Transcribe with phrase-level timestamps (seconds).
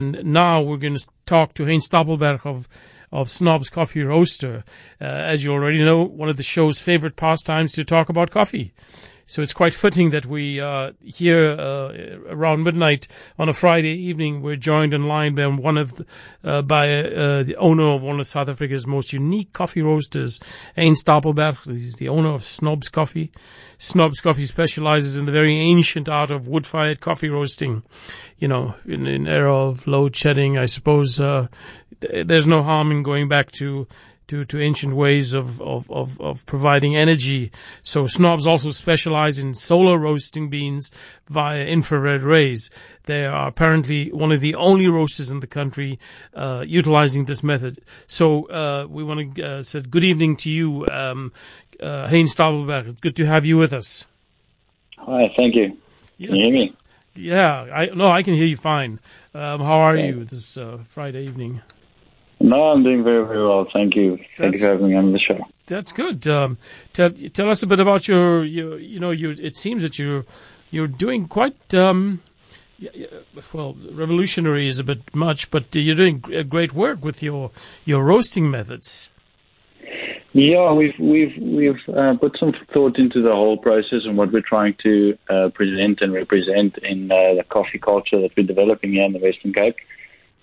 [0.00, 2.68] And now we're going to talk to Hein Stapelberg of
[3.10, 4.62] of Snob's Coffee Roaster.
[5.00, 8.72] Uh, as you already know, one of the show's favorite pastimes to talk about coffee.
[9.28, 11.92] So it's quite fitting that we uh, here uh,
[12.30, 13.06] around midnight
[13.38, 16.06] on a Friday evening we're joined in line by one of the,
[16.42, 20.40] uh, by uh, the owner of one of South Africa's most unique coffee roasters,
[20.76, 21.58] Hein Stapelberg.
[21.66, 23.30] He's the owner of Snob's Coffee.
[23.76, 27.82] Snob's Coffee specializes in the very ancient art of wood-fired coffee roasting.
[28.38, 31.48] You know, in an era of load shedding, I suppose uh,
[32.00, 33.86] th- there's no harm in going back to
[34.28, 37.50] to, to ancient ways of, of, of, of providing energy.
[37.82, 40.90] So snobs also specialize in solar roasting beans
[41.28, 42.70] via infrared rays.
[43.04, 45.98] They are apparently one of the only roasters in the country
[46.34, 47.80] uh, utilizing this method.
[48.06, 51.32] So uh, we want to uh, say good evening to you, um,
[51.80, 52.26] uh, Hein.
[52.26, 54.06] It's good to have you with us.
[54.98, 55.76] Hi, thank you.
[56.18, 56.30] Yes.
[56.30, 56.76] Can you hear me?
[57.14, 59.00] Yeah, I no, I can hear you fine.
[59.34, 61.62] Um, how are you this uh, Friday evening?
[62.40, 63.66] No, I'm doing very, very well.
[63.72, 64.16] Thank you.
[64.16, 65.38] Thank That's- you for having me on the show.
[65.66, 66.26] That's good.
[66.26, 66.56] Um,
[66.94, 69.30] tell tell us a bit about your, your you know you.
[69.30, 70.24] It seems that you're
[70.70, 72.22] you're doing quite um,
[73.52, 73.76] well.
[73.90, 77.50] Revolutionary is a bit much, but you're doing great work with your
[77.84, 79.10] your roasting methods.
[80.32, 84.40] Yeah, we've we've we've uh, put some thought into the whole process and what we're
[84.40, 89.04] trying to uh, present and represent in uh, the coffee culture that we're developing here
[89.04, 89.76] in the Western Cape.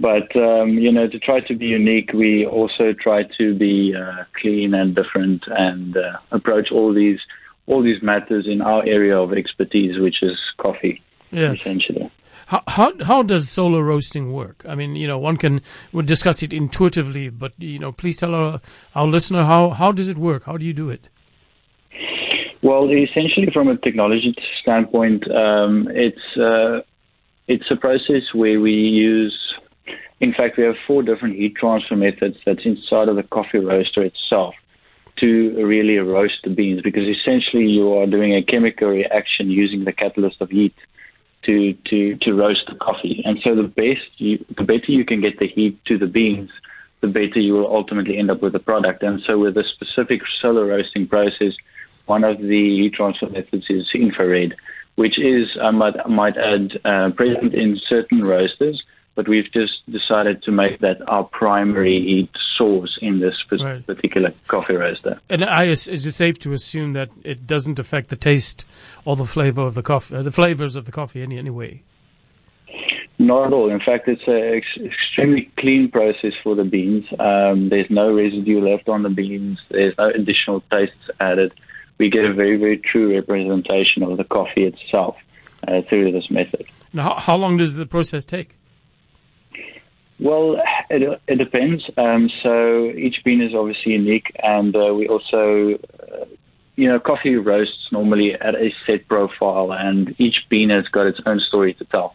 [0.00, 4.24] But um, you know, to try to be unique, we also try to be uh,
[4.40, 7.20] clean and different and uh, approach all these
[7.66, 11.52] all these matters in our area of expertise, which is coffee, Yeah.
[11.52, 12.10] essentially.
[12.46, 14.64] How how how does solar roasting work?
[14.66, 15.60] I mean, you know, one can
[15.92, 18.60] we'll discuss it intuitively, but you know, please tell our
[18.94, 20.44] our listener how how does it work?
[20.46, 21.08] How do you do it?
[22.62, 26.80] Well, essentially, from a technology standpoint, um, it's uh,
[27.48, 29.36] it's a process where we use.
[30.20, 34.02] In fact, we have four different heat transfer methods that's inside of the coffee roaster
[34.02, 34.54] itself
[35.18, 36.82] to really roast the beans.
[36.82, 40.74] Because essentially, you are doing a chemical reaction using the catalyst of heat
[41.44, 43.22] to to to roast the coffee.
[43.24, 46.50] And so, the best you, the better you can get the heat to the beans,
[47.00, 49.02] the better you will ultimately end up with the product.
[49.02, 51.54] And so, with the specific solar roasting process
[52.10, 54.56] one of the heat transfer methods is infrared,
[54.96, 58.82] which is, I might, might add, uh, present in certain roasters,
[59.14, 63.84] but we've just decided to make that our primary heat source in this Right.
[63.86, 65.20] particular coffee roaster.
[65.28, 68.66] And I, is it safe to assume that it doesn't affect the taste
[69.04, 71.82] or the flavor of the coffee, uh, the flavors of the coffee any anyway?
[73.18, 73.70] Not at all.
[73.70, 77.04] In fact, it's an ex- extremely clean process for the beans.
[77.18, 79.58] Um, there's no residue left on the beans.
[79.70, 81.52] There's no additional tastes added.
[81.98, 85.16] We get a very, very true representation of the coffee itself
[85.68, 86.64] uh, through this method.
[86.94, 88.56] Now, how, how long does the process take?
[90.20, 90.60] Well,
[90.90, 91.82] it, it depends.
[91.96, 96.26] Um, so each bean is obviously unique, and uh, we also, uh,
[96.76, 101.20] you know, coffee roasts normally at a set profile, and each bean has got its
[101.24, 102.14] own story to tell.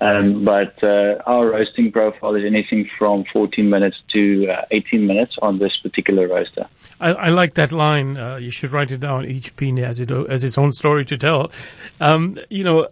[0.00, 5.34] Um, but uh, our roasting profile is anything from 14 minutes to uh, 18 minutes
[5.42, 6.66] on this particular roaster.
[6.98, 8.16] I, I like that line.
[8.16, 9.26] Uh, you should write it down.
[9.26, 11.52] Each bean has it as its own story to tell.
[12.00, 12.88] Um, you know,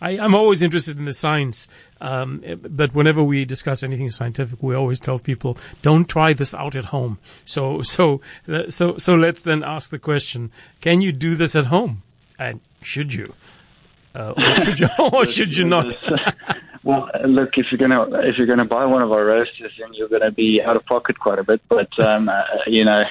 [0.00, 1.68] I, I'm always interested in the science,
[2.00, 6.76] um, but whenever we discuss anything scientific, we always tell people don't try this out
[6.76, 7.18] at home.
[7.44, 11.66] So, so, uh, so, so let's then ask the question: Can you do this at
[11.66, 12.02] home?
[12.38, 13.32] And should you?
[14.14, 14.88] Uh, or should you?
[15.12, 15.96] or should you not?
[16.84, 20.08] well, look, if you're gonna if you're gonna buy one of our roasters, then you're
[20.08, 21.60] gonna be out of pocket quite a bit.
[21.68, 23.04] But um, uh, you know,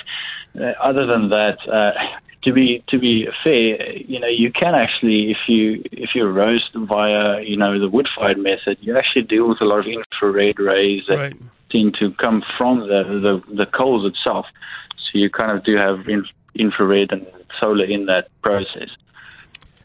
[0.59, 1.91] uh, other than that, uh,
[2.45, 6.69] to be to be fair, you know, you can actually if you if you roast
[6.75, 10.59] via you know the wood fired method, you actually deal with a lot of infrared
[10.59, 11.35] rays that Right.
[11.72, 14.45] seem to come from the the, the coals itself.
[14.97, 16.25] So you kind of do have in,
[16.56, 17.25] infrared and
[17.59, 18.89] solar in that process.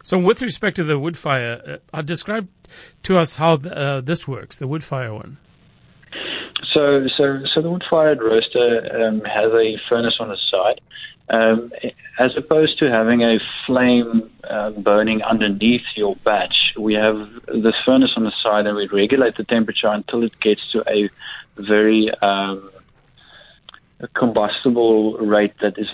[0.02, 2.48] So, with respect to the wood fire, uh, uh, describe
[3.04, 5.38] to us how th- uh, this works, the wood fire one.
[6.72, 10.80] So, so, so the wood-fired roaster um, has a furnace on the side,
[11.30, 11.72] um,
[12.18, 16.74] as opposed to having a flame uh, burning underneath your batch.
[16.76, 17.16] We have
[17.46, 21.08] this furnace on the side, and we regulate the temperature until it gets to a
[21.56, 22.70] very um,
[24.00, 25.88] a combustible rate that is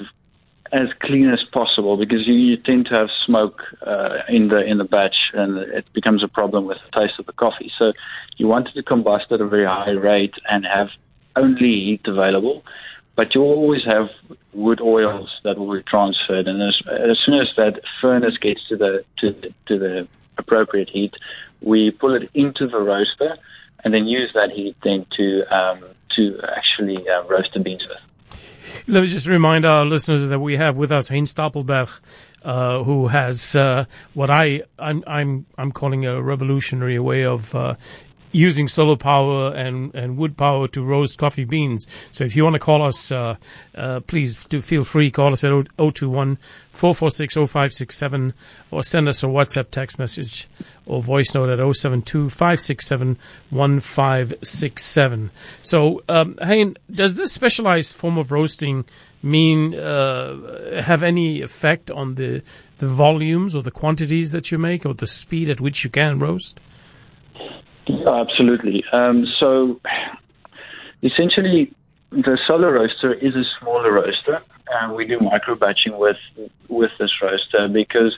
[0.72, 4.78] as clean as possible because you, you tend to have smoke uh, in the in
[4.78, 7.70] the batch and it becomes a problem with the taste of the coffee.
[7.78, 7.92] So
[8.36, 10.88] you want it to combust at a very high rate and have
[11.36, 12.64] only heat available,
[13.16, 14.08] but you always have
[14.52, 16.46] wood oils that will be transferred.
[16.46, 19.32] And as, as soon as that furnace gets to the to
[19.66, 20.06] to the
[20.38, 21.14] appropriate heat,
[21.60, 23.36] we pull it into the roaster
[23.82, 25.84] and then use that heat then to um,
[26.16, 27.98] to actually uh, roast the beans with.
[28.86, 31.88] Let me just remind our listeners that we have with us Heinz Stapelberg,
[32.42, 37.74] uh, who has uh, what I I'm I'm I'm calling a revolutionary way of uh,
[38.36, 41.86] using solar power and, and wood power to roast coffee beans.
[42.12, 43.36] So if you want to call us, uh,
[43.74, 45.10] uh, please do feel free.
[45.10, 46.36] Call us at 021
[46.70, 48.34] 446 0567
[48.70, 50.48] or send us a WhatsApp text message
[50.84, 53.18] or voice note at 072 567
[53.48, 55.30] 1567.
[55.62, 56.36] So, um,
[56.92, 58.84] does this specialized form of roasting
[59.22, 62.42] mean uh, have any effect on the
[62.78, 66.18] the volumes or the quantities that you make or the speed at which you can
[66.18, 66.60] roast?
[67.88, 68.84] Absolutely.
[68.92, 69.80] Um, so
[71.02, 71.72] essentially,
[72.10, 74.40] the solar roaster is a smaller roaster,
[74.80, 76.16] and we do micro batching with
[76.68, 78.16] with this roaster because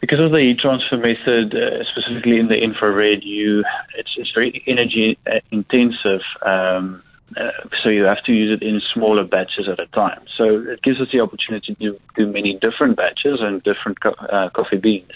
[0.00, 3.64] because of the heat transfer method, uh, specifically in the infrared, you
[3.96, 6.22] it's, it's very energy uh, intensive.
[6.44, 7.02] Um,
[7.36, 7.50] uh,
[7.82, 10.22] so you have to use it in smaller batches at a time.
[10.36, 14.48] So it gives us the opportunity to do many different batches and different co- uh,
[14.50, 15.10] coffee beans.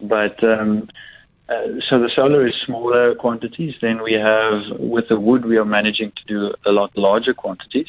[0.00, 0.88] But um,
[1.48, 3.74] uh, so the solar is smaller quantities.
[3.80, 7.88] Then we have with the wood, we are managing to do a lot larger quantities.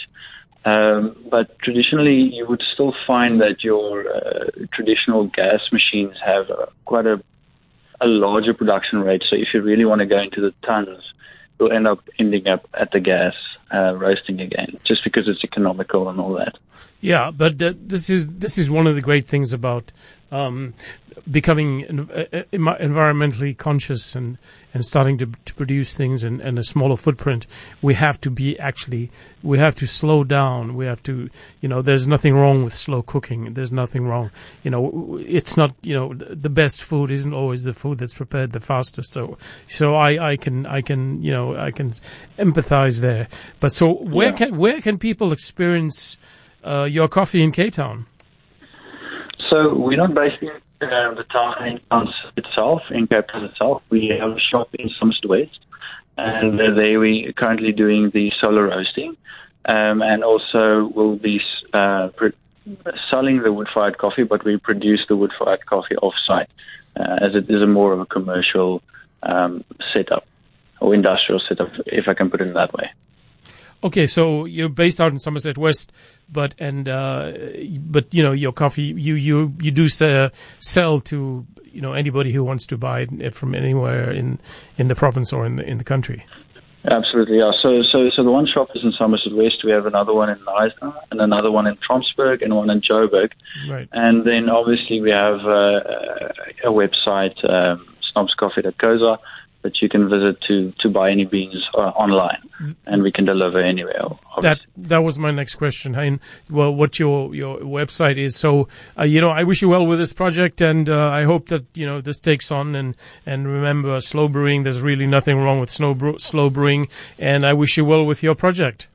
[0.66, 6.68] Um, but traditionally, you would still find that your uh, traditional gas machines have uh,
[6.86, 7.22] quite a,
[8.02, 9.24] a larger production rate.
[9.30, 11.14] So if you really want to go into the tons,
[11.60, 13.34] you'll end up ending up at the gas
[13.74, 16.58] uh, roasting again, just because it's economical and all that.
[17.02, 19.92] Yeah, but this is this is one of the great things about
[20.32, 20.74] um,
[21.30, 24.38] becoming environmentally conscious and,
[24.74, 27.48] and starting to, to produce things in, in, a smaller footprint,
[27.82, 29.12] we have to be actually,
[29.44, 30.76] we have to slow down.
[30.76, 31.30] We have to,
[31.62, 33.54] you know, there's nothing wrong with slow cooking.
[33.54, 34.32] There's nothing wrong.
[34.64, 38.52] You know, it's not, you know, the best food isn't always the food that's prepared
[38.52, 39.12] the fastest.
[39.12, 39.38] So,
[39.68, 41.94] so I, I can, I can, you know, I can
[42.38, 43.28] empathize there.
[43.60, 44.38] But so where yeah.
[44.38, 46.18] can, where can people experience
[46.64, 48.06] uh, your coffee in Cape Town?
[49.50, 51.80] So we're not based in uh, the town
[52.38, 53.82] itself, in Cape Town itself.
[53.90, 54.90] We have a shop in
[55.28, 55.60] West,
[56.18, 59.18] and uh, there we are currently doing the solar roasting,
[59.66, 61.42] um, and also we'll be
[61.74, 62.10] uh,
[63.10, 66.50] selling the wood-fired coffee, but we produce the wood-fired coffee off-site,
[67.00, 68.84] uh, as it is a more of a commercial
[69.24, 70.28] um, setup
[70.80, 72.92] or industrial setup, if I can put it in that way.
[73.84, 75.92] Okay, so you're based out in Somerset West,
[76.30, 77.32] but and uh,
[77.80, 82.44] but you know your coffee you you you do sell to you know anybody who
[82.44, 84.40] wants to buy it from anywhere in
[84.78, 86.26] in the province or in the in the country.
[86.86, 87.52] Absolutely, yeah.
[87.62, 89.66] So, so, so the one shop is in Somerset West.
[89.66, 93.32] We have another one in Knysna, and another one in Trompsburg, and one in Joburg.
[93.70, 93.90] Right.
[93.92, 96.30] And then obviously we have uh,
[96.64, 97.86] a website, um,
[98.16, 99.18] snobscoffee.coza,
[99.62, 102.42] that you can visit to to buy any beans uh, online,
[102.88, 104.04] and we can deliver anywhere.
[104.04, 104.42] Obviously.
[104.42, 106.20] That that was my next question.
[106.50, 108.36] Well, what your your website is.
[108.36, 108.68] So,
[108.98, 111.66] uh, you know, I wish you well with this project, and uh, I hope that
[111.74, 112.76] you know this takes on.
[112.76, 112.96] And
[113.26, 114.64] and remember, slow brewing.
[114.64, 118.36] There's really nothing wrong with slow slow brewing, and I wish you well with your
[118.36, 118.88] project.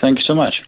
[0.00, 0.62] Thank you so much.